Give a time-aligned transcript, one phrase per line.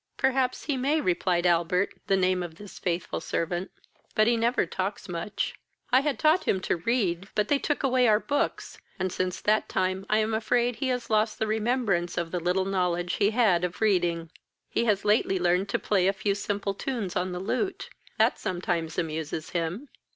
[0.17, 3.69] "Perhaps he may, (replied Albert, the name of this faithful servant;)
[4.15, 5.53] but he never talks much.
[5.91, 9.69] I had taught him to read, but they took away our books, and since that
[9.69, 13.63] time I am afraid he has lost the remembrance of the little knowledge he had
[13.63, 14.31] of reading.
[14.71, 18.97] He has lately learned to play a few simple tunes on the lute, that sometimes
[18.97, 19.87] amuses him."